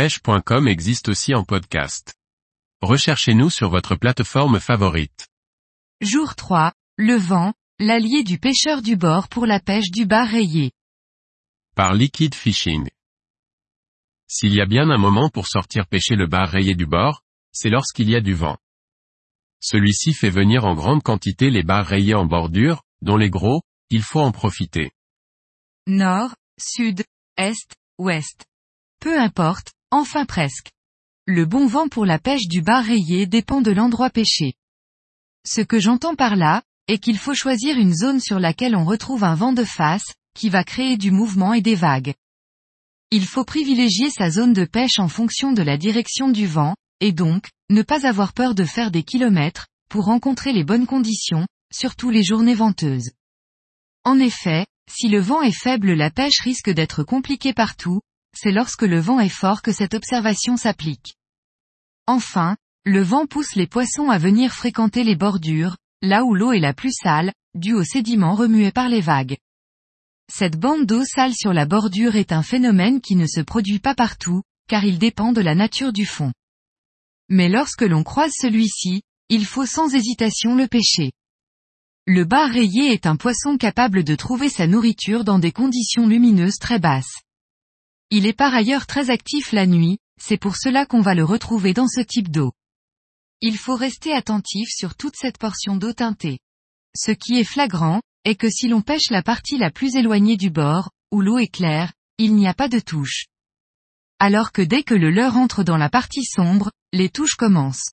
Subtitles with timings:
[0.00, 2.14] pêche.com existe aussi en podcast.
[2.80, 5.28] Recherchez-nous sur votre plateforme favorite.
[6.00, 10.72] Jour 3, le vent, l'allié du pêcheur du bord pour la pêche du bar rayé.
[11.76, 12.88] Par Liquid Fishing.
[14.26, 17.20] S'il y a bien un moment pour sortir pêcher le bar rayé du bord,
[17.52, 18.56] c'est lorsqu'il y a du vent.
[19.60, 23.60] Celui-ci fait venir en grande quantité les bars rayés en bordure, dont les gros,
[23.90, 24.92] il faut en profiter.
[25.86, 27.04] Nord, sud,
[27.36, 28.46] est, ouest.
[28.98, 30.70] Peu importe, enfin presque.
[31.26, 34.54] Le bon vent pour la pêche du bar rayé dépend de l'endroit pêché.
[35.46, 39.24] Ce que j'entends par là, est qu'il faut choisir une zone sur laquelle on retrouve
[39.24, 42.14] un vent de face, qui va créer du mouvement et des vagues.
[43.10, 47.12] Il faut privilégier sa zone de pêche en fonction de la direction du vent, et
[47.12, 52.10] donc, ne pas avoir peur de faire des kilomètres, pour rencontrer les bonnes conditions, surtout
[52.10, 53.10] les journées venteuses.
[54.04, 58.00] En effet, si le vent est faible la pêche risque d'être compliquée partout,
[58.36, 61.14] c'est lorsque le vent est fort que cette observation s'applique.
[62.06, 66.60] Enfin, le vent pousse les poissons à venir fréquenter les bordures, là où l'eau est
[66.60, 69.36] la plus sale, due aux sédiments remués par les vagues.
[70.32, 73.94] Cette bande d'eau sale sur la bordure est un phénomène qui ne se produit pas
[73.94, 76.32] partout, car il dépend de la nature du fond.
[77.28, 81.12] Mais lorsque l'on croise celui-ci, il faut sans hésitation le pêcher.
[82.06, 86.58] Le bar rayé est un poisson capable de trouver sa nourriture dans des conditions lumineuses
[86.58, 87.20] très basses.
[88.10, 91.72] Il est par ailleurs très actif la nuit, c'est pour cela qu'on va le retrouver
[91.72, 92.52] dans ce type d'eau.
[93.40, 96.40] Il faut rester attentif sur toute cette portion d'eau teintée.
[96.96, 100.50] Ce qui est flagrant, est que si l'on pêche la partie la plus éloignée du
[100.50, 103.26] bord, où l'eau est claire, il n'y a pas de touche.
[104.18, 107.92] Alors que dès que le leurre entre dans la partie sombre, les touches commencent.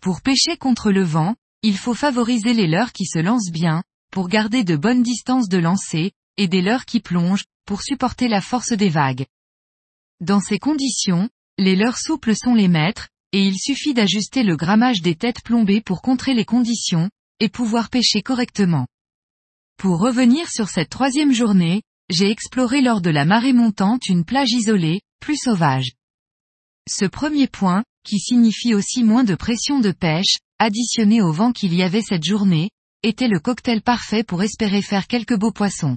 [0.00, 4.28] Pour pêcher contre le vent, il faut favoriser les leurres qui se lancent bien, pour
[4.28, 8.72] garder de bonnes distances de lancer, et des leurres qui plongent, pour supporter la force
[8.72, 9.26] des vagues.
[10.20, 15.02] Dans ces conditions, les leurres souples sont les maîtres, et il suffit d'ajuster le grammage
[15.02, 18.86] des têtes plombées pour contrer les conditions, et pouvoir pêcher correctement.
[19.76, 24.52] Pour revenir sur cette troisième journée, j'ai exploré lors de la marée montante une plage
[24.52, 25.92] isolée, plus sauvage.
[26.88, 31.74] Ce premier point, qui signifie aussi moins de pression de pêche, additionné au vent qu'il
[31.74, 32.70] y avait cette journée,
[33.02, 35.96] était le cocktail parfait pour espérer faire quelques beaux poissons.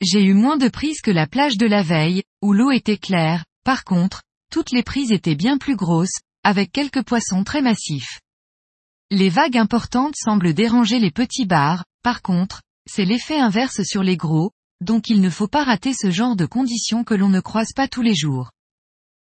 [0.00, 3.44] J'ai eu moins de prises que la plage de la veille, où l'eau était claire,
[3.64, 8.20] par contre, toutes les prises étaient bien plus grosses, avec quelques poissons très massifs.
[9.10, 14.16] Les vagues importantes semblent déranger les petits bars, par contre, c'est l'effet inverse sur les
[14.16, 17.72] gros, donc il ne faut pas rater ce genre de conditions que l'on ne croise
[17.74, 18.52] pas tous les jours.